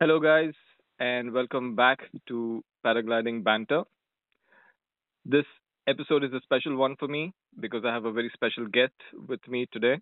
[0.00, 0.54] Hello, guys,
[0.98, 3.84] and welcome back to Paragliding Banter.
[5.24, 5.44] This
[5.86, 8.92] episode is a special one for me because I have a very special guest
[9.28, 10.00] with me today.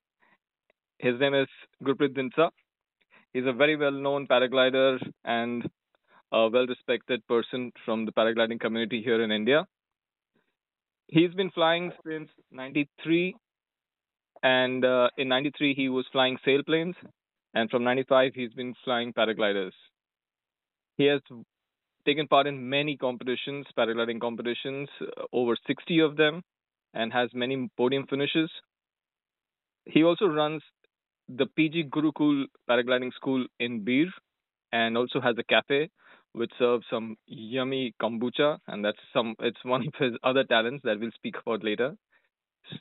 [0.98, 1.46] His name is
[1.84, 2.48] Gurpreet Dhindsa.
[3.34, 5.62] He's a very well known paraglider and
[6.32, 9.66] a well respected person from the paragliding community here in India.
[11.08, 13.36] He's been flying since 93,
[14.42, 16.94] and uh, in 93, he was flying sailplanes,
[17.54, 19.72] and from 95, he's been flying paragliders.
[20.96, 21.20] He has
[22.06, 26.42] taken part in many competitions, paragliding competitions, uh, over 60 of them,
[26.94, 28.50] and has many podium finishes.
[29.86, 30.62] He also runs
[31.28, 34.06] the PG Gurukul Paragliding School in Bir
[34.72, 35.88] and also has a cafe
[36.32, 40.98] which serves some yummy kombucha and that's some it's one of his other talents that
[40.98, 41.94] we'll speak about later.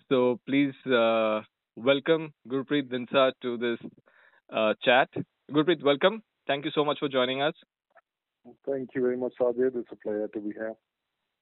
[0.09, 1.41] So please uh,
[1.75, 3.80] welcome Gurpreet Dhindsa to this
[4.52, 5.09] uh, chat.
[5.52, 6.23] Gurpreet, welcome.
[6.47, 7.53] Thank you so much for joining us.
[8.66, 9.75] Thank you very much, Sajid.
[9.75, 10.73] It's a pleasure to be here.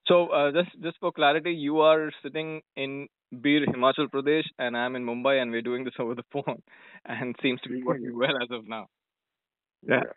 [0.07, 4.95] So, uh, just just for clarity, you are sitting in Bir, Himachal Pradesh, and I'm
[4.95, 6.61] in Mumbai, and we're doing this over the phone,
[7.05, 8.87] and seems to be working well as of now.
[9.87, 10.03] Yeah.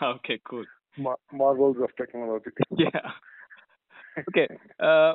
[0.00, 0.64] Okay, cool.
[0.96, 2.50] Mar- marvels of technology.
[2.78, 3.10] Yeah.
[4.28, 4.46] Okay.
[4.78, 5.14] Uh,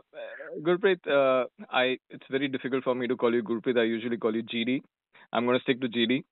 [0.61, 3.79] Gurpreet, uh, I it's very difficult for me to call you Gurpreet.
[3.79, 4.81] I usually call you GD.
[5.31, 6.23] I'm going to stick to GD.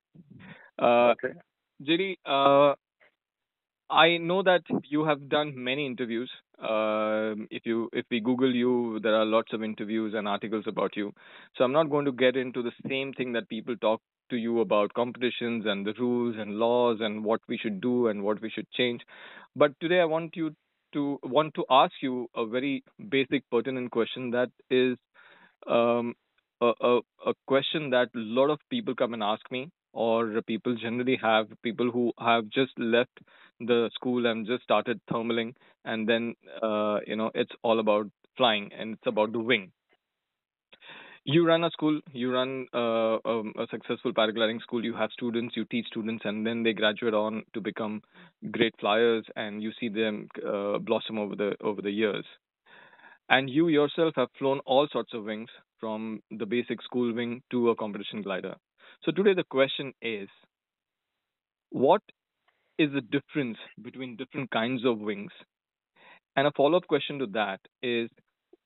[0.78, 1.34] Uh, okay.
[1.82, 2.74] GD, uh,
[3.90, 6.30] I know that you have done many interviews.
[6.58, 10.96] Um if you if we Google you, there are lots of interviews and articles about
[10.96, 11.12] you.
[11.56, 14.60] So I'm not going to get into the same thing that people talk to you
[14.60, 18.50] about competitions and the rules and laws and what we should do and what we
[18.50, 19.02] should change.
[19.56, 20.54] But today I want you
[20.94, 22.84] to want to ask you a very
[23.16, 24.96] basic pertinent question that is
[25.66, 26.14] um,
[26.60, 30.74] a, a, a question that a lot of people come and ask me or people
[30.76, 33.18] generally have people who have just left
[33.60, 38.06] the school and just started thermaling and then uh, you know it's all about
[38.36, 39.70] flying and it's about the wing.
[41.24, 45.56] You run a school you run uh, um, a successful paragliding school you have students
[45.56, 48.02] you teach students and then they graduate on to become
[48.50, 52.26] great flyers and you see them uh, blossom over the over the years.
[53.30, 55.48] And you yourself have flown all sorts of wings
[55.84, 56.10] from
[56.42, 58.54] the basic school wing to a competition glider
[59.06, 60.28] so today the question is
[61.70, 62.02] what
[62.78, 65.32] is the difference between different kinds of wings?
[66.36, 68.08] And a follow up question to that is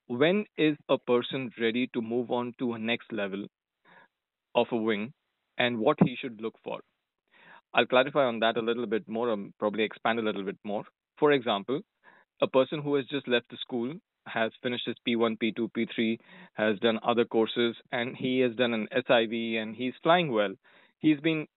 [0.07, 3.45] when is a person ready to move on to a next level
[4.55, 5.11] of a wing
[5.57, 6.79] and what he should look for?
[7.73, 10.83] I'll clarify on that a little bit more, and probably expand a little bit more.
[11.19, 11.81] For example,
[12.41, 13.93] a person who has just left the school
[14.33, 16.19] has finished his P1, P2, P3,
[16.53, 20.53] has done other courses, and he has done an SIV and he's flying well.
[20.99, 21.47] He's been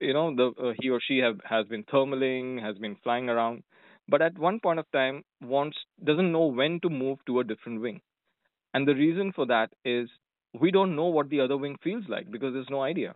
[0.00, 3.62] you know the uh, he or she have has been thermaling has been flying around
[4.08, 7.80] but at one point of time wants doesn't know when to move to a different
[7.80, 8.00] wing.
[8.74, 10.08] And the reason for that is
[10.58, 13.14] we don't know what the other wing feels like because there's no idea.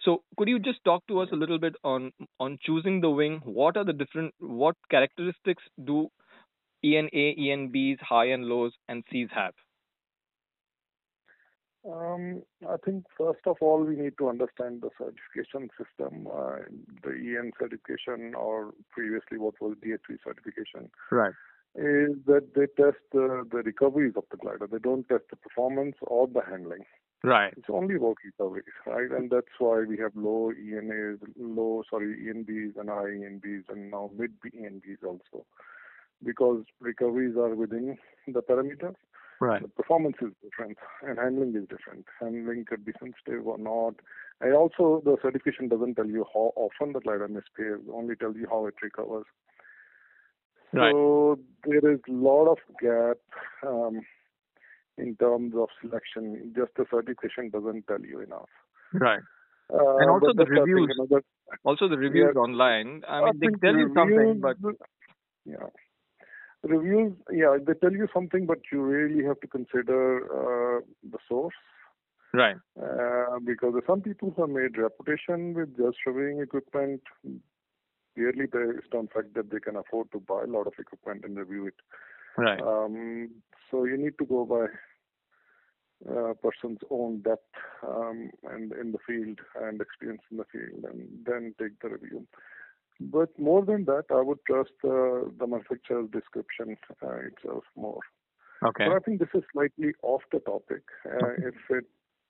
[0.00, 3.40] So could you just talk to us a little bit on on choosing the wing?
[3.44, 6.10] What are the different what characteristics do
[6.84, 9.54] ENA ENBs high and lows and cs have
[11.88, 16.56] um, I think first of all we need to understand the certification system, uh,
[17.02, 20.90] the EN certification or previously what was DHV certification.
[21.10, 21.32] Right.
[21.76, 24.68] Is that they test the, the recoveries of the glider.
[24.70, 26.84] They don't test the performance or the handling.
[27.22, 27.54] Right.
[27.56, 29.10] It's only about recoveries, right?
[29.10, 34.10] And that's why we have low ENAs, low, sorry, ENBs and high ENBs and now
[34.16, 35.46] mid ENBs also.
[36.24, 38.96] Because recoveries are within the parameters
[39.40, 39.62] Right.
[39.62, 42.04] The performance is different and handling is different.
[42.20, 43.94] Handling could be sensitive or not.
[44.42, 48.46] And also, the certification doesn't tell you how often the glider misbehaves, only tells you
[48.50, 49.24] how it recovers.
[50.74, 50.92] Right.
[50.92, 53.18] So there is a lot of gap
[53.66, 54.02] um,
[54.98, 56.52] in terms of selection.
[56.54, 58.50] Just the certification doesn't tell you enough.
[58.92, 59.22] Right.
[59.72, 60.94] Uh, and also the reviews.
[60.98, 61.20] know,
[61.64, 62.40] Also the reviews Yeah.
[62.40, 63.04] online.
[63.08, 64.56] I I mean, they tell you something, but
[65.46, 65.68] yeah,
[66.62, 67.12] reviews.
[67.32, 71.54] Yeah, they tell you something, but you really have to consider uh, the source.
[72.32, 72.56] right.
[72.80, 77.02] Uh, because some people have made reputation with just reviewing equipment
[78.14, 81.38] purely based on fact that they can afford to buy a lot of equipment and
[81.38, 81.74] review it.
[82.36, 82.60] Right.
[82.60, 83.30] Um,
[83.70, 84.66] so you need to go by
[86.10, 87.54] a person's own depth
[87.86, 92.26] um, and in the field and experience in the field, and then take the review.
[93.00, 98.00] But more than that, I would trust uh, the manufacturer's description uh, itself more.
[98.64, 98.84] Okay.
[98.86, 100.82] But I think this is slightly off the topic.
[101.06, 101.84] Uh, if it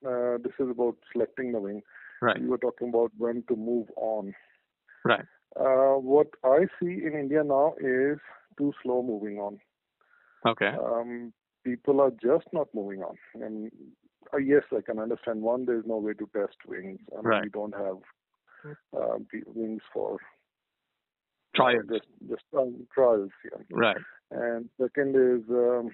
[0.06, 1.82] uh, this is about selecting the wing,
[2.22, 2.40] Right.
[2.40, 4.34] you were talking about when to move on.
[5.04, 5.24] Right.
[5.58, 8.18] Uh, what I see in India now is
[8.56, 9.58] too slow moving on.
[10.46, 10.68] Okay.
[10.68, 11.32] Um,
[11.64, 13.16] people are just not moving on.
[13.34, 13.70] And
[14.32, 15.42] uh, yes, I can understand.
[15.42, 17.00] One, there's no way to test wings.
[17.12, 17.42] I mean, Right.
[17.42, 17.96] we don't have
[18.96, 20.18] uh, wings for
[21.54, 21.84] Trials.
[21.90, 23.30] just just um, trials.
[23.44, 23.58] Yeah.
[23.70, 23.96] Right.
[24.30, 25.90] And second is, um,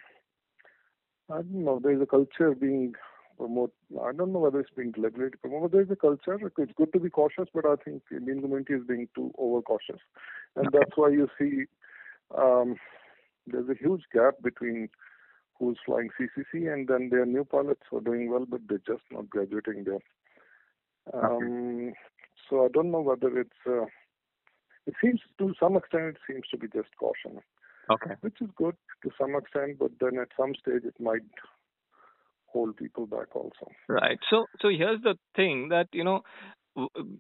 [1.31, 2.94] I don't know, there's a culture being
[3.38, 3.73] promote.
[4.03, 5.73] I don't know whether it's being deliberately promoted.
[5.73, 6.38] There's a culture.
[6.58, 10.00] It's good to be cautious, but I think the Indian community is being too overcautious,
[10.56, 10.79] and Okay.
[10.79, 11.64] that's why you see
[12.37, 12.76] um,
[13.47, 14.88] there's a huge gap between
[15.59, 19.02] who's flying CCC and then their new pilots who are doing well, but they're just
[19.11, 20.00] not graduating there.
[21.14, 21.94] Um,
[22.49, 23.50] so I don't know whether it's.
[23.67, 23.87] Uh,
[24.87, 27.41] it seems to some extent it seems to be just caution
[27.91, 28.15] Okay.
[28.21, 31.23] which is good to some extent, but then at some stage it might
[32.47, 33.71] hold people back also.
[33.88, 34.19] Right.
[34.31, 36.23] So so here's the thing that you know,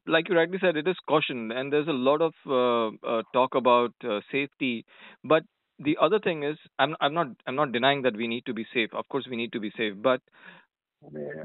[0.06, 3.54] like you rightly said, it is caution, and there's a lot of uh, uh, talk
[3.54, 4.84] about uh, safety.
[5.22, 5.42] But
[5.78, 8.66] the other thing is, I'm I'm not I'm not denying that we need to be
[8.74, 8.90] safe.
[8.92, 10.20] Of course, we need to be safe, but.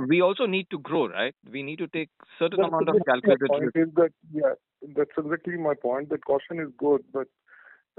[0.08, 1.36] We also need to grow, right?
[1.50, 2.10] We need to take
[2.40, 3.76] certain That's amount of calculated risk.
[3.76, 4.54] is that yeah,
[4.96, 6.10] that's exactly my point.
[6.10, 7.28] That caution is good, but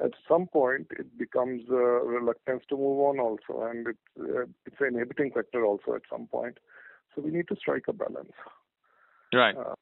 [0.02, 4.76] at some point it becomes a reluctance to move on also, and it's uh, it's
[4.80, 6.58] an inhibiting factor also at some point.
[7.14, 8.32] So we need to strike a balance.
[9.34, 9.56] Right.
[9.56, 9.74] Uh,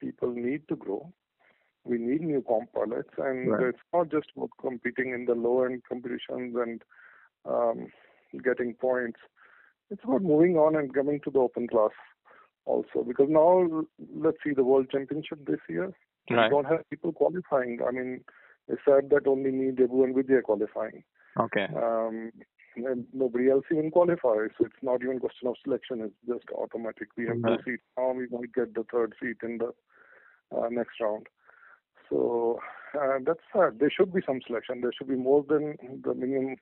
[0.00, 1.12] people need to grow.
[1.84, 3.68] We need new comp pilots, and Right.
[3.68, 6.82] it's not just about competing in the low end competitions and
[7.44, 7.92] um,
[8.42, 9.20] getting points.
[9.90, 11.92] It's about moving on and coming to the open class
[12.64, 13.04] also.
[13.06, 13.84] Because now,
[14.16, 15.92] let's see the World Championship this year.
[16.30, 16.50] Right.
[16.50, 17.78] We don't have people qualifying.
[17.86, 18.24] I mean,
[18.68, 21.04] they said that only me, Debu, and Vijay are qualifying.
[21.38, 21.68] Okay.
[21.76, 22.32] Um,
[22.76, 24.50] and nobody else even qualifies.
[24.58, 26.00] So it's not even question of selection.
[26.02, 27.08] It's just automatic.
[27.16, 27.58] We have Right.
[27.64, 28.12] two seats now.
[28.12, 29.72] We might get the third seat in the
[30.56, 31.26] uh, next round.
[32.10, 32.58] So
[33.00, 33.78] uh, that's sad.
[33.78, 34.80] There should be some selection.
[34.80, 36.56] There should be more than the minimum.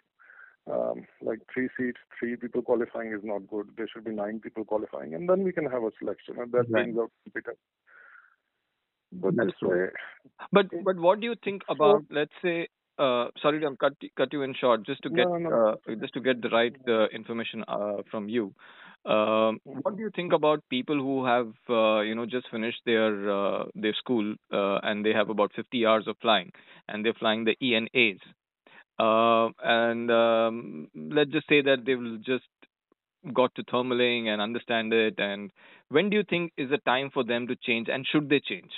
[0.71, 3.69] Um, like three seats, three people qualifying is not good.
[3.77, 6.71] There should be nine people qualifying, and then we can have a selection, and that
[6.71, 6.85] Right.
[6.85, 7.59] brings out competence.
[9.13, 9.71] But That's this true.
[9.85, 9.91] way,
[10.53, 12.69] But but what do you think So- about let's say
[12.99, 15.51] uh, sorry to cut cut you in short just to get No, no.
[15.69, 18.55] Uh, just to get the right uh, information uh, from you.
[19.05, 23.31] Um, what do you think about people who have uh, you know just finished their
[23.31, 26.53] uh, their school uh, and they have about 50 hours of flying
[26.89, 28.21] and they're flying the ENAs
[28.99, 32.45] uh, and um, let's just say that they've just
[33.33, 35.51] got to thermaling and understand it and
[35.89, 38.71] when do you think is the time for them to change and should they change?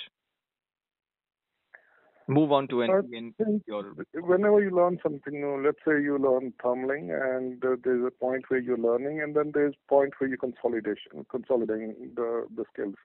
[2.29, 6.01] Move on to an I EN think or whenever you learn something new, let's say
[6.03, 9.89] you learn tumbling, and uh, there's a point where you're learning, and then there's a
[9.89, 12.95] point where you consolidation, consolidating the the skills.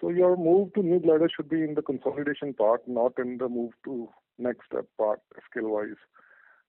[0.00, 3.48] So your move to new glider should be in the consolidation part, not in the
[3.48, 4.08] move to
[4.38, 5.20] next step part,
[5.50, 6.02] skill wise.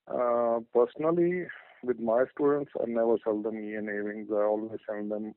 [0.07, 1.47] Uh, personally,
[1.83, 4.29] with my students, I never sell them ENA wings.
[4.31, 5.35] I always sell them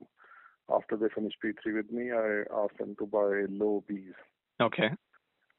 [0.73, 2.13] after they finish P3 with me.
[2.13, 4.15] I ask them to buy low Bs
[4.61, 4.91] okay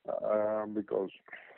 [0.09, 1.09] uh, because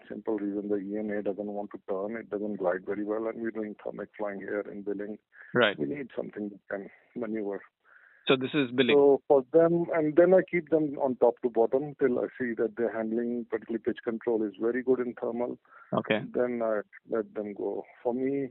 [0.09, 3.51] simple reason the ENA doesn't want to turn, it doesn't glide very well, and we're
[3.51, 5.17] doing thermic flying here in Billing.
[5.53, 7.61] right We need something that can maneuver.
[8.27, 11.49] So this is Billing So for them, and then I keep them on top to
[11.49, 15.57] bottom till I see that their handling, particularly pitch control, is very good in thermal.
[15.93, 17.83] okay Then I let them go.
[18.01, 18.49] For me,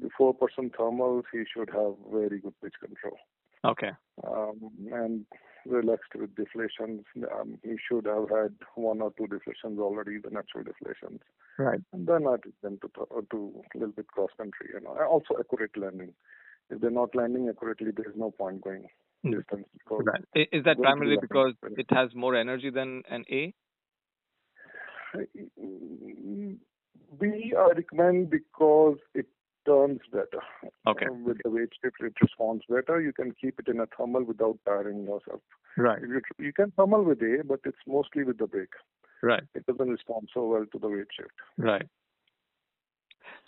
[0.00, 3.18] before person thermals, he should have very good pitch control
[3.64, 3.90] okay
[4.26, 5.24] um, and
[5.66, 7.04] relaxed with deflations.
[7.34, 11.20] Um, he should have had one or two deflations already, the natural deflations.
[11.58, 14.68] right And then I took them to a little bit cross country.
[14.72, 16.14] You know, also accurate landing.
[16.70, 18.86] If they're not landing accurately, there's no point going
[19.24, 19.36] Mm.
[19.36, 20.24] distance Right.
[20.52, 23.52] Is that primarily because it has more energy than an A?
[27.20, 29.26] B I recommend because it
[29.66, 30.42] turns better.
[30.86, 31.06] Okay.
[31.06, 33.00] Uh, with the weight shift, it responds better.
[33.00, 35.40] You can keep it in a thermal without tiring yourself.
[35.76, 36.00] Right.
[36.00, 38.74] You, you can thermal with A, but it's mostly with the brake.
[39.22, 39.42] Right.
[39.54, 41.32] It doesn't respond so well to the weight shift.
[41.56, 41.88] Right.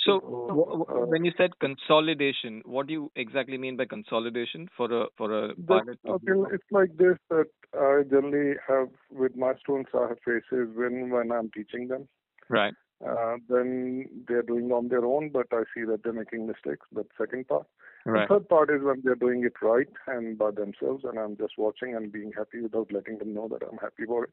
[0.05, 3.85] So, So, w- w- uh, when you said consolidation, what do you exactly mean by
[3.85, 5.99] consolidation for a for a pilot?
[6.07, 9.91] okay, it's like this that I generally have with my students.
[9.95, 12.09] I have phases when when I'm teaching them.
[12.49, 12.75] Right.
[13.07, 16.87] Uh, then they're doing on their own, but I see that they're making mistakes.
[16.93, 17.67] That's second part.
[18.05, 18.29] Right.
[18.29, 21.55] The third part is when they're doing it right and by themselves, and I'm just
[21.57, 24.31] watching and being happy without letting them know that I'm happy for it.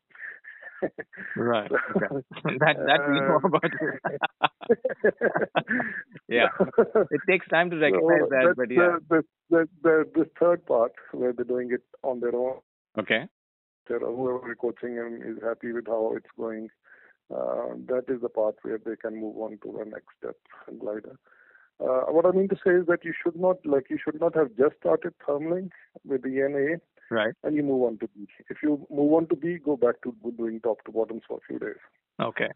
[1.36, 1.72] Right.
[1.72, 2.08] Okay.
[2.60, 3.72] that that we know Uh, about
[6.30, 6.50] yeah.
[7.12, 8.98] It takes time to recognize So that, but yeah.
[9.10, 12.60] the, the, the, the, third part where they're doing it on their own.
[13.00, 13.28] Okay.
[13.88, 16.70] whoever is coaching him is happy with how it's going,
[17.34, 20.36] uh, that is the part where they can move on to the next step
[20.80, 21.18] glider.
[21.80, 24.36] Uh, what I mean to say is that you should not like you should not
[24.36, 25.70] have just started thermaling
[26.04, 26.78] with the NA,
[27.10, 27.34] right?
[27.44, 28.28] And you move on to B.
[28.50, 31.42] If you move on to B, go back to doing top to bottoms for a
[31.48, 31.80] few days.
[32.22, 32.50] Okay.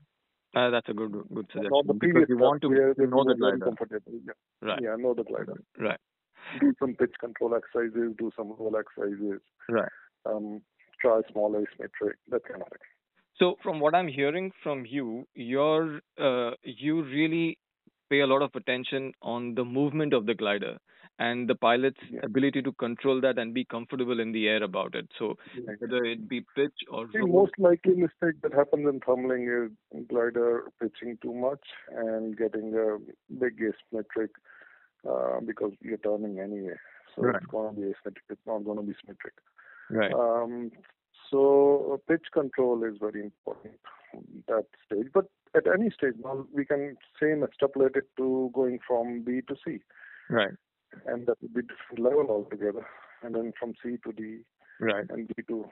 [0.56, 1.70] Uh, that's a good good suggestion.
[1.72, 3.66] Not the because you want to know the glider.
[3.66, 4.12] Comfortable.
[4.26, 4.34] Yeah.
[4.62, 4.80] Right.
[4.82, 5.54] Yeah, know the glider.
[5.80, 6.00] Right.
[6.60, 9.40] Do some pitch control exercises, do some roll exercises.
[9.70, 9.88] Right.
[10.26, 10.62] Um,
[11.02, 12.88] try small asymmetric, that kind of thing.
[13.38, 17.58] So from what I'm hearing from you, you're uh, you really
[18.10, 20.78] pay a lot of attention on the movement of the glider
[21.22, 22.22] and the pilot's yeah.
[22.24, 25.08] ability to control that and be comfortable in the air about it.
[25.20, 25.74] So yeah.
[25.80, 29.72] whether it be pitch or the most likely mistake that happens in thermaling is
[30.10, 31.64] glider pitching too much
[31.96, 32.98] and getting a
[33.44, 34.30] big asymmetric
[35.10, 36.80] uh, because you're turning anyway.
[37.16, 37.36] So right.
[37.36, 38.28] it's going to be asymmetric.
[38.30, 39.34] It's not going to be symmetric.
[39.92, 40.14] Right.
[40.14, 40.72] Um,
[41.30, 43.76] so uh, pitch control is very important
[44.48, 45.08] that stage.
[45.14, 45.26] But
[45.56, 49.80] at any stage, now we can same extrapolate it to going from B to C.
[50.30, 50.54] Right.
[51.06, 52.86] And that would be different level altogether.
[53.24, 54.40] And then from C to D.
[54.80, 55.06] Right.
[55.10, 55.66] And D to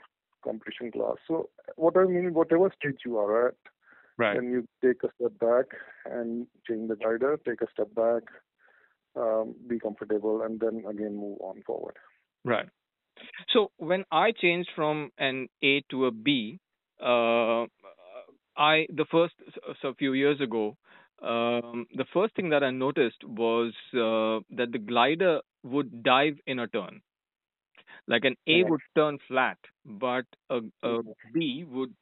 [0.43, 1.15] competition class.
[1.27, 3.55] So what I mean, whatever stage you are at,
[4.17, 4.35] right.
[4.35, 5.65] then you take a step back
[6.05, 8.23] and change the glider, take a step back,
[9.15, 11.95] um, be comfortable, and then again move on forward.
[12.45, 12.69] Right.
[13.53, 16.59] So when I changed from an A to a B,
[17.01, 17.65] uh,
[18.55, 19.33] I the first
[19.81, 20.77] so a few years ago,
[21.21, 26.59] um, the first thing that I noticed was uh, that the glider would dive in
[26.59, 27.01] a turn.
[28.07, 30.99] Like an A would turn flat, but a, a.
[31.33, 31.93] B would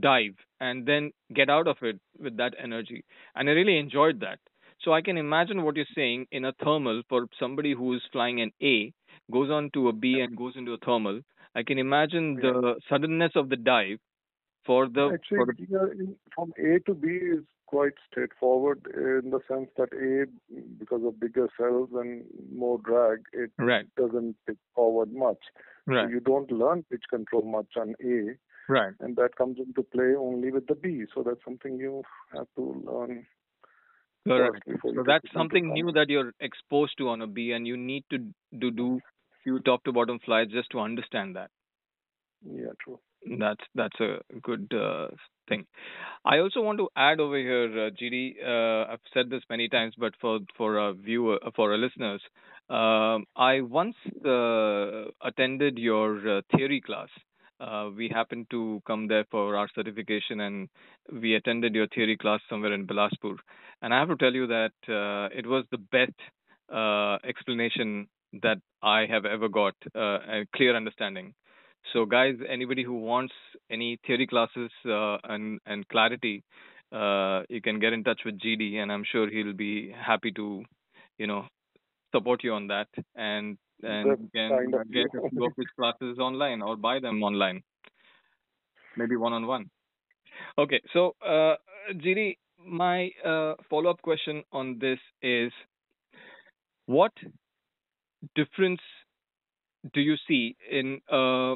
[0.00, 3.04] dive and then get out of it with that energy.
[3.34, 4.38] And I really enjoyed that.
[4.82, 8.40] So I can imagine what you're saying in a thermal for somebody who is flying
[8.40, 8.92] an A,
[9.32, 11.20] goes on to a B and goes into a thermal.
[11.54, 13.98] I can imagine the suddenness of the dive
[14.66, 16.16] for the actually for the...
[16.34, 20.26] From A to B is quite straightforward in the sense that A,
[20.78, 23.86] because of bigger cells and more drag, it right.
[23.96, 25.38] doesn't pitch forward much.
[25.86, 26.06] Right.
[26.06, 28.36] So you don't learn pitch control much on A.
[28.72, 28.94] Right.
[29.00, 31.04] And that comes into play only with the B.
[31.14, 32.02] So that's something you
[32.34, 33.26] have to learn.
[34.26, 34.62] Correct.
[34.82, 38.18] So that's something new that you're exposed to on a B, and you need to
[38.58, 39.00] do do
[39.42, 41.50] few top to bottom flights just to understand that.
[42.42, 42.98] Yeah, true.
[43.26, 45.08] That's that's a good uh,
[45.48, 45.66] thing.
[46.24, 48.36] I also want to add over here, uh, GD.
[48.44, 52.20] Uh, I've said this many times, but for for a viewer, for our listeners,
[52.68, 57.08] um, I once uh, attended your uh, theory class.
[57.60, 60.68] Uh, we happened to come there for our certification, and
[61.12, 63.36] we attended your theory class somewhere in Bilaspur.
[63.80, 64.72] And I have to tell you that
[65.34, 66.18] it was the best
[67.24, 68.08] explanation
[68.42, 71.34] that I have ever got, a clear understanding.
[71.92, 73.34] So, guys, anybody who wants
[73.70, 76.42] any theory classes uh, and and clarity,
[76.92, 80.64] uh, you can get in touch with GD, and I'm sure he'll be happy to,
[81.18, 81.46] you know,
[82.14, 87.00] support you on that, and and you can get few his classes online or buy
[87.00, 87.62] them online,
[88.96, 89.70] maybe one on one.
[90.58, 91.54] Okay, so uh,
[91.92, 95.52] GD, my uh, follow up question on this is,
[96.86, 97.12] what
[98.34, 98.80] difference
[99.92, 101.54] do you see in uh,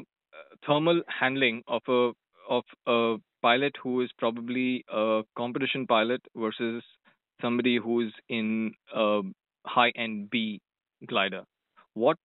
[0.65, 2.11] thermal handling of a
[2.49, 6.83] of a pilot who is probably a competition pilot versus
[7.41, 9.21] somebody who's in a
[9.65, 10.61] high end B
[11.07, 11.43] glider?
[11.93, 12.17] What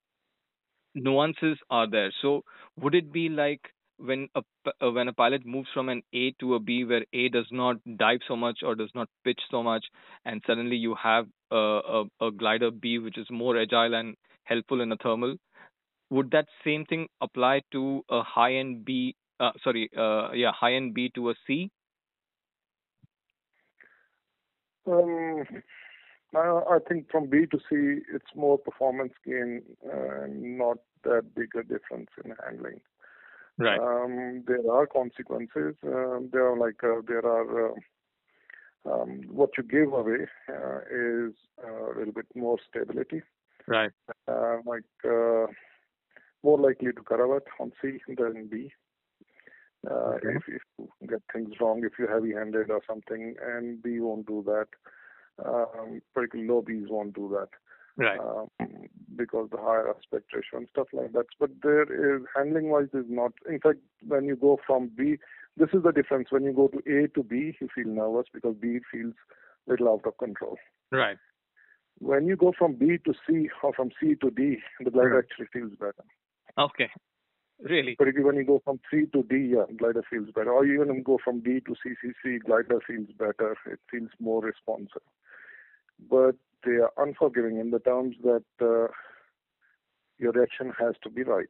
[0.95, 2.12] nuances are there?
[2.23, 2.43] So
[2.81, 3.61] would it be like
[3.99, 4.43] when a
[4.91, 8.21] when a pilot moves from an A to a B where A does not dive
[8.26, 9.85] so much or does not pitch so much,
[10.25, 14.81] and suddenly you have a, a, a glider B which is more agile and helpful
[14.81, 15.37] in a thermal?
[16.14, 19.16] Would that same thing apply to a high end B?
[19.40, 21.71] Uh, sorry, uh, yeah, high end B to a C?
[24.87, 25.44] Um,
[26.37, 31.62] I think from B to C, it's more performance gain, uh, not that big a
[31.62, 32.80] difference in handling.
[33.59, 33.78] Right.
[33.78, 35.76] Um, there are consequences.
[35.85, 37.75] Um, there are like uh, there are uh,
[38.90, 43.23] um, what you give away uh, is a little bit more stability.
[43.66, 43.92] Right.
[44.28, 45.47] Uh, like uh,
[46.44, 48.70] more likely to cravat on C than B.
[49.90, 50.28] Uh, okay.
[50.36, 54.42] if, if you get things wrong, if you're heavy-handed or something, and B won't do
[54.46, 54.68] that.
[55.44, 57.48] Um, particularly low Bs won't do that.
[57.96, 58.18] Right.
[58.18, 58.48] Um,
[59.16, 61.26] because the higher aspect ratio and stuff like that.
[61.38, 63.32] But there is handling wise is not.
[63.48, 65.18] In fact, when you go from B,
[65.56, 66.28] this is the difference.
[66.30, 69.14] When you go to A to B, you feel nervous because B feels
[69.66, 70.56] a little out of control.
[70.90, 71.18] Right.
[71.98, 75.24] When you go from B to C or from C to D, the glider right.
[75.24, 76.04] actually feels better.
[76.58, 76.90] Okay.
[77.61, 77.94] Really?
[77.96, 80.52] Particularly when you go from C to D, yeah, glider feels better.
[80.52, 83.56] Or even go from D to CCC, glider feels better.
[83.66, 85.02] It feels more responsive.
[86.11, 88.88] But they are unforgiving in the terms that uh,
[90.18, 91.49] your reaction has to be right.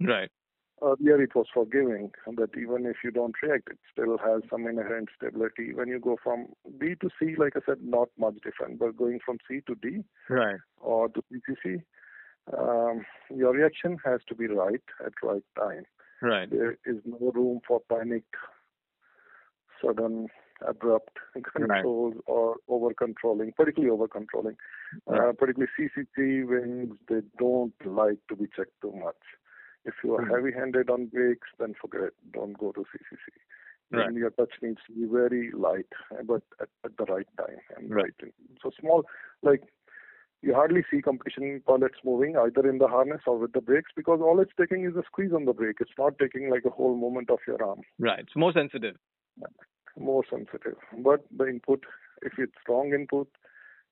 [0.00, 0.30] Right.
[0.82, 5.08] Earlier it was forgiving, that even if you don't react, it still has some inherent
[5.16, 5.72] stability.
[5.72, 6.48] When you go from
[6.78, 10.04] D to C, like I said, not much different, but going from C to D
[10.28, 10.58] Right.
[10.78, 11.82] or to CCC,
[12.56, 15.84] um, your reaction has to be right at right time.
[16.22, 16.48] Right.
[16.50, 18.24] There is no room for panic,
[19.82, 20.28] sudden,
[20.66, 21.18] abrupt
[21.52, 24.56] controls or over controlling, particularly over controlling.
[25.06, 25.28] Right.
[25.28, 29.16] Uh, particularly CCC wings, they don't like to be checked too much.
[29.84, 30.30] If you are Mhm.
[30.30, 32.14] heavy-handed on brakes, then forget it.
[32.32, 33.32] Don't go to CCC.
[33.90, 34.06] Right.
[34.06, 37.60] Then your touch needs to be very light, uh, but at, at the right time
[37.76, 38.12] and Right.
[38.22, 38.34] right.
[38.62, 39.04] So small,
[39.42, 39.62] like
[40.46, 44.20] you hardly see competition pilots moving either in the harness or with the brakes because
[44.22, 45.78] all it's taking is a squeeze on the brake.
[45.80, 47.80] It's not taking like a whole movement of your arm.
[47.98, 48.20] Right.
[48.20, 48.96] It's more sensitive.
[49.98, 50.76] More sensitive.
[50.98, 51.84] But the input,
[52.22, 53.28] if it's wrong input,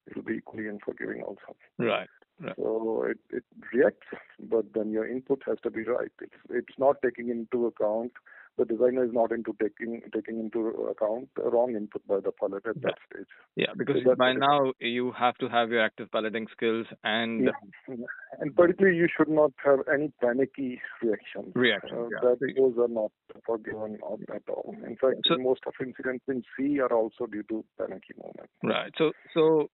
[0.06, 1.56] it will be equally unforgiving also.
[1.78, 2.08] Right.
[2.40, 2.54] Right.
[2.56, 4.06] So it, it reacts,
[4.40, 6.11] but then your input has to be right.
[6.20, 8.12] It's it's not taking into account
[8.56, 12.80] the designer is not into taking taking into account wrong input by the pilot at
[12.82, 13.26] that stage.
[13.56, 17.44] Yeah, because that's by now you have to have your active piloting skills and
[17.88, 17.96] Yeah.
[18.40, 21.52] And particularly, you should not have any panicky reactions.
[21.54, 21.96] reaction.
[21.99, 22.20] Uh, yeah.
[22.23, 23.12] that So- those are not
[23.46, 23.99] forgiven
[24.34, 24.76] at all.
[24.84, 28.50] In fact, So- most of incidents in sea are also due to panicky movement.
[28.62, 28.92] Right.
[28.96, 29.70] So so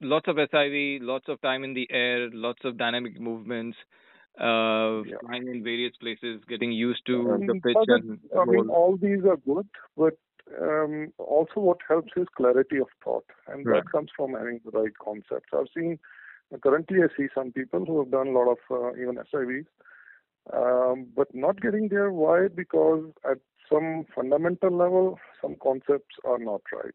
[0.00, 3.78] lots of SIV, lots of time in the air, lots of dynamic movements,
[4.38, 5.18] uh, Yeah.
[5.20, 9.24] flying in various places, getting used to Um, the pitch and I mean, all these
[9.24, 10.16] are good, but
[10.60, 13.82] um, also what helps is clarity of thought, and Right.
[13.84, 15.50] that comes from having the right concepts.
[15.52, 15.98] I've seen
[16.62, 19.66] currently I see some people who have done a lot of uh, even SIVs,
[20.52, 22.10] um, but not getting there.
[22.12, 22.48] Why?
[22.48, 23.38] Because at
[23.72, 26.94] some fundamental level, some concepts are not right.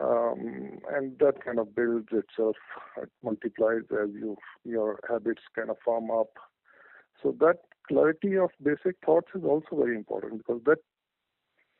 [0.00, 2.56] Um, and that kind of builds itself,
[3.02, 6.28] it multiplies as you your habits kind of form up.
[7.22, 7.56] So that
[7.88, 10.78] clarity of basic thoughts is also very important because that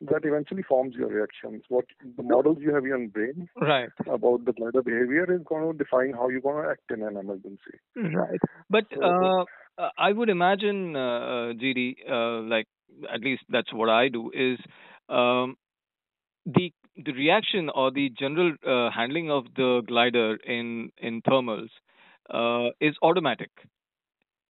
[0.01, 1.63] that eventually forms your reactions.
[1.67, 1.85] What
[2.17, 3.89] the models you have in your brain Right.
[4.07, 7.17] about the glider behavior is going to define how you're going to act in an
[7.17, 7.77] emergency.
[7.95, 8.39] Right.
[8.69, 9.45] But So- uh,
[9.77, 12.67] uh, I would imagine, uh, uh, GD, uh, like
[13.13, 14.59] at least that's what I do, is
[15.09, 15.57] um,
[16.45, 16.71] the
[17.05, 21.69] the reaction or the general uh, handling of the glider in in thermals
[22.29, 23.51] uh, is automatic,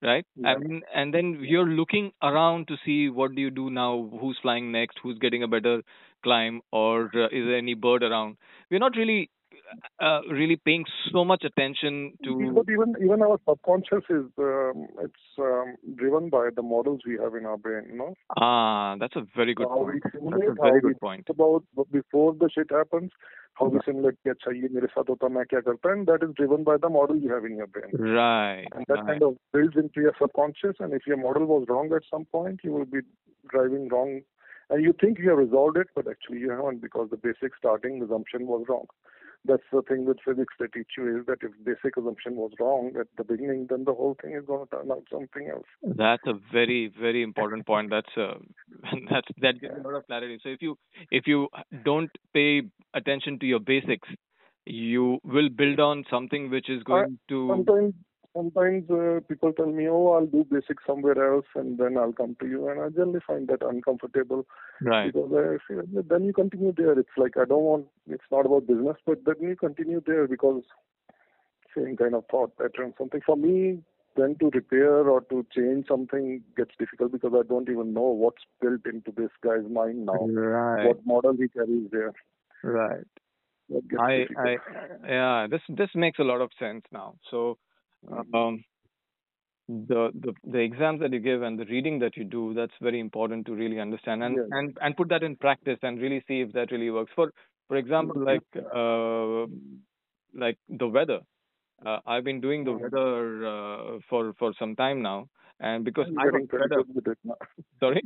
[0.01, 0.25] right?
[0.35, 0.53] Yeah.
[0.53, 4.71] And and then you're looking around to see what do you do now, who's flying
[4.71, 5.81] next, who's getting a better
[6.23, 8.37] climb, or uh, is there any bird around?
[8.69, 9.29] We're not really
[10.00, 15.26] uh, really paying so much attention to But even even our subconscious is um, it's
[15.38, 17.84] um, driven by the models we have in our brain.
[17.90, 20.02] You know, Ah, that's a very good how we point.
[20.04, 21.26] That's simulate, a how very we good point.
[21.26, 23.10] think about b- before the shit happens,
[23.54, 26.34] how we simulate कि अच्छा ये मेरे साथ होता मैं क्या करता and that is
[26.42, 27.90] driven by the model you have in your brain.
[28.18, 28.66] Right.
[28.74, 29.06] And that right.
[29.06, 30.76] kind of builds into your subconscious.
[30.80, 33.00] And if your model was wrong at some point, you will be
[33.48, 34.20] driving wrong.
[34.70, 38.02] And you think you have resolved it, but actually you haven't because the basic starting
[38.02, 38.86] assumption was wrong.
[39.45, 42.91] That's the thing with physics they teach you is that if basic assumption was wrong
[42.99, 45.65] at the beginning, then the whole thing is going to turn out something else.
[45.81, 47.89] That's a very, very important point.
[47.89, 48.33] That's uh,
[49.09, 50.39] that's that gives a lot of clarity.
[50.43, 50.77] So if you
[51.09, 51.47] if you
[51.85, 54.09] don't pay attention to your basics,
[54.65, 57.93] you will build on something which is going to Sometimes,
[58.35, 62.35] sometimes uh, people tell me, "Oh, I'll do basic somewhere else, and then I'll come
[62.39, 64.45] to you," and I generally find that uncomfortable
[64.81, 65.13] right.
[65.13, 66.97] because I feel then you continue there.
[66.97, 67.85] It's like I don't want.
[68.07, 70.63] It's not about business, but then you continue there because
[71.75, 72.93] same kind of thought pattern.
[72.97, 73.79] Something for me,
[74.15, 78.43] then to repair or to change something gets difficult because I don't even know what's
[78.61, 80.27] built into this guy's mind now.
[80.27, 80.87] Right.
[80.87, 82.13] What model he carries there.
[82.63, 83.05] Right.
[83.99, 84.47] I, difficult.
[84.47, 84.55] I,
[85.07, 87.15] yeah, this this makes a lot of sense now.
[87.29, 87.57] So,
[88.33, 88.63] um,
[89.67, 92.99] the the the exams that you give and the reading that you do, that's very
[92.99, 94.49] important to really understand and Yes.
[94.51, 97.11] and and put that in practice and really see if that really works.
[97.15, 97.31] For
[97.67, 99.45] for example, like uh,
[100.33, 101.19] like the weather.
[101.85, 102.79] Uh, I've been doing the Mhm.
[102.81, 106.75] weather uh, for for some time now, and because I'm I getting pretty better.
[106.75, 107.35] good with it now.
[107.79, 108.01] Sorry.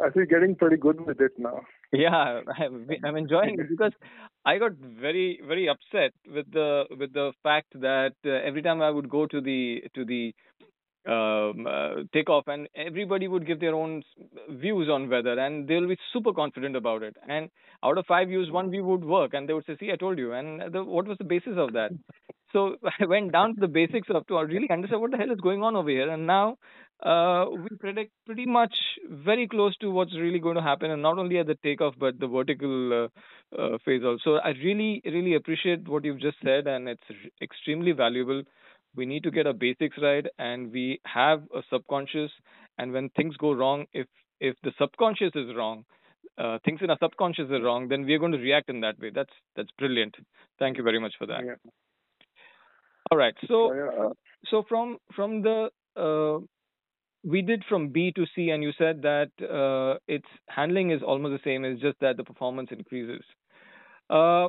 [0.00, 1.60] I feel getting pretty good with it now.
[1.92, 3.92] Yeah, I'm, I'm enjoying it because
[4.44, 8.90] I got very very upset with the with the fact that uh, every time I
[8.90, 10.34] would go to the to the
[11.06, 14.02] um, uh, takeoff and everybody would give their own
[14.50, 17.16] views on weather and they'll be super confident about it.
[17.28, 17.50] And
[17.84, 20.18] out of five views one view would work and they would say see I told
[20.18, 20.32] you.
[20.32, 21.90] And the, what was the basis of that?
[22.52, 25.40] So I went down to the basics of to really understand what the hell is
[25.40, 26.08] going on over here.
[26.08, 26.56] And now
[27.04, 28.74] uh, we predict pretty much
[29.10, 32.18] very close to what's really going to happen, and not only at the takeoff but
[32.20, 34.36] the vertical uh, uh, phase also.
[34.36, 37.02] I really, really appreciate what you've just said, and it's
[37.40, 38.42] extremely valuable.
[38.94, 42.30] We need to get our basics right, and we have a subconscious.
[42.78, 44.06] And when things go wrong, if
[44.40, 45.84] if the subconscious is wrong,
[46.38, 48.98] uh, things in our subconscious are wrong, then we are going to react in that
[49.00, 49.10] way.
[49.14, 50.14] That's that's brilliant.
[50.58, 51.44] Thank you very much for that.
[51.44, 51.54] Yeah.
[53.10, 53.34] All right.
[53.48, 54.14] So
[54.50, 56.44] so from from the uh,
[57.24, 61.42] we did from B to C, and you said that uh, its handling is almost
[61.42, 61.64] the same.
[61.64, 63.24] It's just that the performance increases.
[64.10, 64.48] Uh,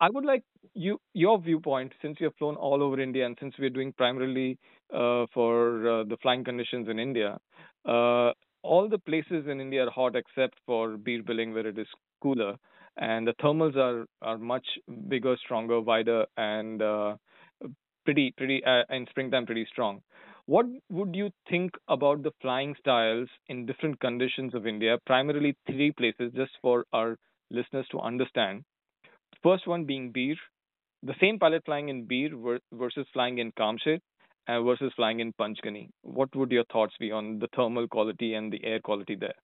[0.00, 0.42] I would like
[0.74, 4.58] you your viewpoint since you have flown all over India and since we're doing primarily
[4.92, 7.38] uh, for uh, the flying conditions in India.
[7.84, 8.32] Uh,
[8.62, 11.86] all the places in India are hot except for Bir Billing where it is
[12.22, 12.56] cooler,
[12.96, 14.66] and the thermals are are much
[15.08, 17.16] bigger, stronger, wider, and uh,
[18.04, 20.02] pretty pretty in springtime pretty strong.
[20.46, 24.98] What would you think about the flying styles in different conditions of India?
[25.06, 27.16] Primarily three places, just for our
[27.50, 28.64] listeners to understand.
[29.42, 30.36] First one being Bir,
[31.02, 32.30] the same pilot flying in Bir
[32.72, 34.00] versus flying in Kamshet
[34.48, 35.90] uh, versus flying in Panchgani.
[36.02, 39.34] What would your thoughts be on the thermal quality and the air quality there?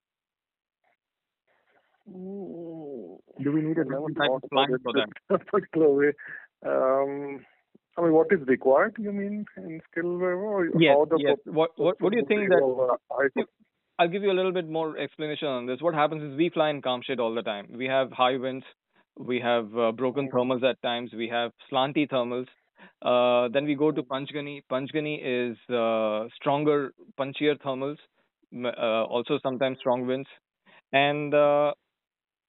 [2.09, 5.09] Mm, Do we need a never different type of flying for it that?
[5.47, 6.13] particular way.
[6.67, 7.45] Um,
[7.97, 8.97] I mean, what is required?
[8.99, 10.45] You mean in skill level?
[10.45, 11.37] Or Yes, how the yes.
[11.45, 12.63] What what what do you think that?
[13.11, 13.45] high-
[13.99, 15.81] I'll give you a little bit more explanation on this.
[15.81, 17.67] What happens is we fly in Kamshet all the time.
[17.77, 18.65] We have high winds,
[19.19, 22.47] we have uh, broken thermals at times, we have slanty thermals.
[23.03, 24.63] Uh, then we go to Panchgani.
[24.71, 27.99] Panchgani is uh, stronger, punchier thermals,
[28.65, 30.29] uh, also sometimes strong winds.
[30.93, 31.73] And uh,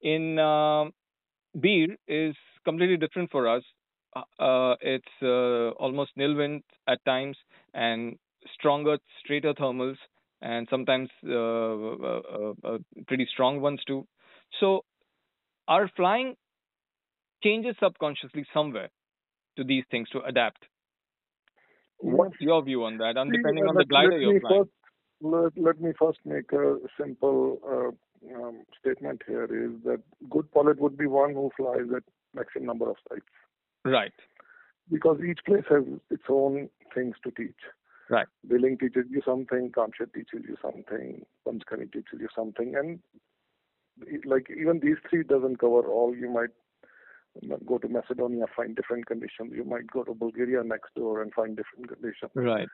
[0.01, 0.85] in uh,
[1.55, 3.63] Bir is completely different for us.
[4.15, 7.37] Uh, uh, it's uh, almost nil wind at times
[7.73, 8.17] and
[8.53, 9.97] stronger, straighter thermals,
[10.41, 14.05] and sometimes uh, uh, uh, uh, pretty strong ones too.
[14.59, 14.83] So
[15.67, 16.35] our flying
[17.43, 18.89] changes subconsciously somewhere
[19.57, 20.65] to these things to adapt.
[21.99, 23.15] What's your view on that?
[23.17, 24.63] And depending on the glider you're flying.
[24.63, 24.71] First,
[25.21, 27.59] let, let me first make a simple
[28.35, 32.89] um, statement here is that good pilot would be one who flies at maximum number
[32.89, 33.25] of sites
[33.83, 34.13] Right.
[34.91, 37.61] because each place has its own things to teach.
[38.09, 38.27] Right.
[38.47, 42.99] Billing teaches you something, Kamshet teaches you something, Panchgani teaches you something, and
[44.25, 46.13] like even these three doesn't cover all.
[46.15, 46.49] You might
[47.65, 49.53] go to Macedonia, find different conditions.
[49.55, 52.31] You might go to Bulgaria next door and find different conditions.
[52.35, 52.67] Right.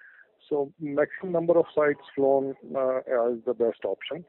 [0.49, 2.99] So maximum number of sites flown uh,
[3.31, 4.25] is the best option.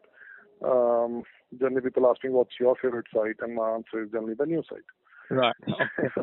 [0.63, 1.23] Um,
[1.59, 4.63] generally, people ask me what's your favorite site, and my answer is generally the new
[4.69, 4.81] site.
[5.31, 5.55] Right.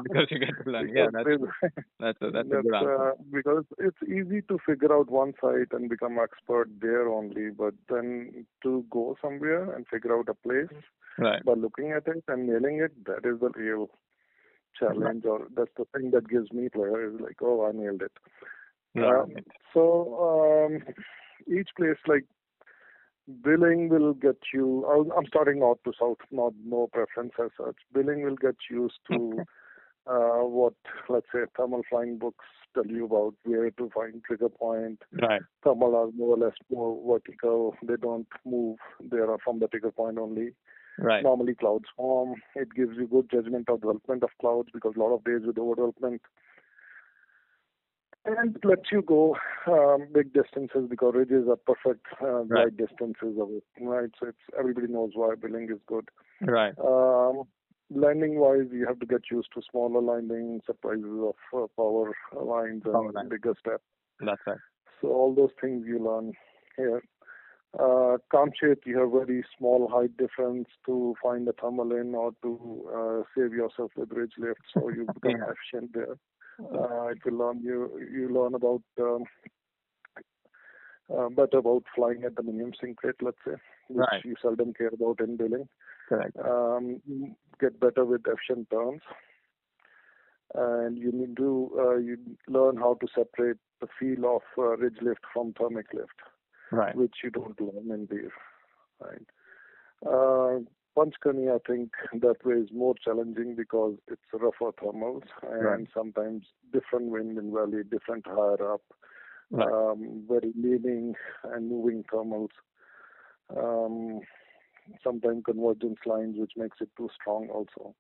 [0.04, 0.90] because you get to learn.
[0.96, 1.28] Yeah, that's
[2.00, 3.10] that's a, that's a that's, good answer.
[3.10, 7.74] uh, because it's easy to figure out one site and become expert there only, but
[7.90, 10.70] then to go somewhere and figure out a place
[11.18, 11.44] Right.
[11.46, 13.90] by looking at it and nailing it, that is the real
[14.78, 17.08] challenge, or that's the thing that gives me pleasure.
[17.16, 18.12] Is like, oh, I nailed it.
[18.98, 19.32] Um,
[19.74, 20.84] so um,
[21.48, 22.26] each place like
[23.44, 24.86] Billing will get you.
[25.18, 27.76] I'm starting north to south, not no preference as such.
[27.94, 29.44] Billing will get used to
[30.08, 30.76] uh, what,
[31.10, 35.02] let's say, thermal flying books tell you about where to find trigger point.
[35.12, 35.42] Right.
[35.64, 37.76] Thermal are more or less more vertical.
[37.82, 38.78] They don't move.
[39.00, 40.54] They are from the trigger point only.
[41.00, 41.24] Right.
[41.24, 42.36] Normally clouds form.
[42.56, 45.56] It gives you good judgment of development of clouds because a lot of days with
[45.56, 46.20] overdevelopment.
[48.26, 49.36] And it lets you go
[49.68, 52.76] um, big distances because ridges are perfect uh, Right.
[52.76, 54.10] distances away, right?
[54.20, 56.10] So it's everybody knows why Billing is good.
[56.42, 56.74] Right.
[56.84, 57.44] Um,
[57.92, 62.82] landing wise, you have to get used to smaller landing, surprises of uh, power lines
[62.84, 63.30] Power and lines.
[63.30, 63.84] bigger steps.
[64.20, 64.58] That's right.
[65.02, 66.34] So all those things you learn
[66.78, 67.04] here.
[67.78, 72.90] Uh, Kamshet, you have very small height difference to find the thermal in or to
[72.96, 75.46] uh, save yourself with ridge lift, so you become Yeah.
[75.52, 76.16] efficient there.
[76.60, 79.24] Uh, it will learn you you learn about um,
[81.16, 83.56] uh, better about flying at the minimum sink rate, let's say,
[83.90, 84.26] which Right.
[84.26, 85.68] you seldom care about in Billing.
[86.10, 86.36] Correct.
[86.38, 87.02] Um,
[87.60, 89.02] get better with efficient turns,
[90.54, 94.98] and you need to uh, you learn how to separate the feel of uh, ridge
[95.02, 96.20] lift from thermic lift,
[96.72, 96.96] Right.
[96.96, 98.32] which you don't learn in Bir,
[99.02, 99.28] right?
[100.06, 100.60] Uh,
[100.96, 105.88] Panchgani, I think that way is more challenging because it's rougher thermals and Right.
[105.94, 108.82] sometimes different wind in valley, different higher up,
[109.52, 109.72] Right.
[109.72, 112.50] um, very leaning and moving thermals.
[113.56, 114.22] Um,
[115.04, 117.96] sometimes convergence lines, which makes it too strong also.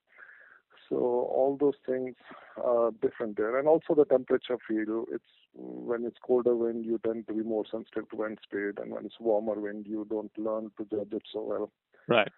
[0.90, 2.16] So all those things
[2.58, 5.06] are different there, and also the temperature feel.
[5.12, 8.92] It's when it's colder wind, you tend to be more sensitive to wind speed, and
[8.92, 11.72] when it's warmer wind, you don't learn to judge it so well.
[12.08, 12.32] Right.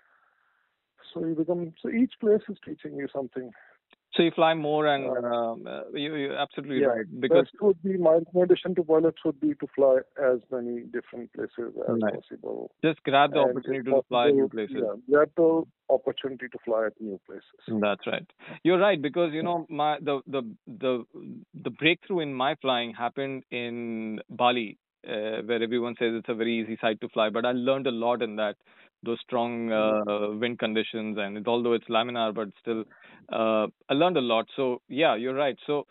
[1.13, 3.51] So you become so each place is teaching you something.
[4.13, 7.83] So you fly more, and um, uh, you, you're absolutely Yeah, right because Best would
[7.83, 12.13] be my recommendation to pilots would be to fly as many different places as Right.
[12.13, 12.71] possible.
[12.83, 14.75] just grab the And opportunity to fly new places.
[14.75, 17.79] Yeah, get the opportunity to fly at new places.
[17.81, 18.25] That's right.
[18.63, 21.05] You're right because you know my the the the
[21.63, 26.59] the breakthrough in my flying happened in Bali, uh, where everyone says it's a very
[26.61, 27.29] easy site to fly.
[27.29, 28.55] But I learned a lot in that
[29.03, 32.83] those strong uh, wind conditions and it, although it's laminar, but still
[33.31, 34.47] uh, I learned a lot.
[34.55, 35.57] So yeah, you're right.
[35.65, 35.85] So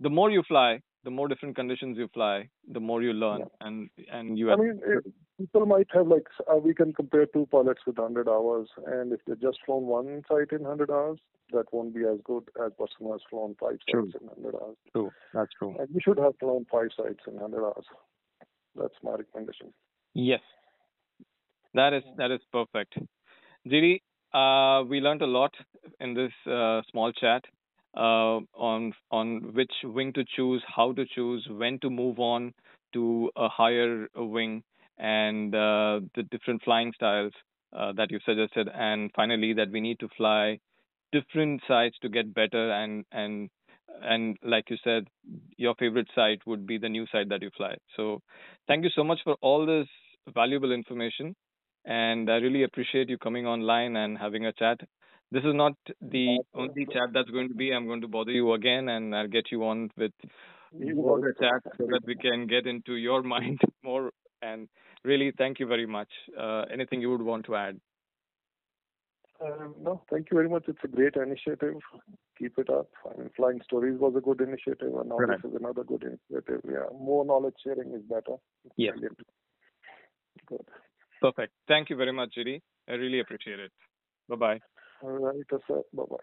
[0.00, 3.88] the more you fly, the more different conditions you fly, the more you learn, and
[4.12, 4.52] and you.
[4.52, 5.04] I mean, it,
[5.38, 9.20] people might have like uh, we can compare two pilots with 100 hours, and if
[9.26, 11.18] they just flown one site in 100 hours,
[11.52, 14.10] that won't be as good as person who has flown five True.
[14.12, 14.76] sites in 100 hours.
[14.92, 15.10] true.
[15.32, 15.76] That's true.
[15.78, 17.86] And we should have flown five sites in 100 hours.
[18.76, 19.72] That's my recommendation.
[20.14, 20.40] Yes.
[21.74, 22.96] That is that is perfect.
[23.66, 24.02] GD,
[24.32, 25.54] uh, we learned a lot
[26.00, 27.44] in this uh, small chat
[27.96, 32.52] uh, on on which wing to choose, how to choose, when to move on
[32.94, 34.62] to a higher wing,
[34.98, 37.32] and uh, the different flying styles
[37.72, 40.58] uh, that you suggested, and finally that we need to fly
[41.12, 43.50] different sites to get better and and
[44.02, 45.06] and like you said,
[45.56, 47.76] your favorite site would be the new site that you fly.
[47.96, 48.20] So
[48.66, 49.88] thank you so much for all this
[50.34, 51.34] valuable information.
[51.84, 54.80] And I really appreciate you coming online and having a chat.
[55.32, 57.72] This is not the only chat that's going to be.
[57.72, 60.12] I'm going to bother you again and I'll get you on with
[60.74, 64.10] other chat so that we can get into your mind more.
[64.42, 64.68] And
[65.04, 66.08] really, thank you very much.
[66.38, 67.80] Uh, anything you would want to add?
[69.42, 70.64] Um, no, thank you very much.
[70.68, 71.76] It's a great initiative.
[72.38, 72.88] Keep it up.
[73.06, 75.40] I mean, Flying Stories was a good initiative, and now Right.
[75.40, 76.60] this is another good initiative.
[76.64, 78.36] Yeah, more knowledge sharing is better.
[78.76, 78.98] Yes.
[80.46, 80.66] Good.
[81.20, 81.52] Perfect.
[81.68, 82.60] Thank you very much, GD.
[82.88, 83.72] I really appreciate it.
[84.28, 84.60] Bye bye.
[85.02, 85.36] All right,
[85.68, 85.82] sir.
[85.92, 86.16] Bye bye.